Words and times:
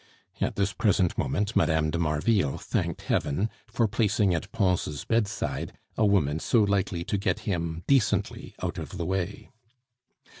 At 0.41 0.55
this 0.55 0.73
present 0.73 1.15
moment 1.15 1.55
Mme. 1.55 1.91
de 1.91 1.99
Marville 1.99 2.57
thanked 2.57 3.03
Heaven 3.03 3.51
for 3.67 3.87
placing 3.87 4.33
at 4.33 4.51
Pons' 4.51 5.05
bedside 5.05 5.73
a 5.95 6.07
woman 6.07 6.39
so 6.39 6.63
likely 6.63 7.03
to 7.03 7.19
get 7.19 7.41
him 7.41 7.83
"decently" 7.85 8.55
out 8.63 8.79
of 8.79 8.97
the 8.97 9.05
way. 9.05 9.51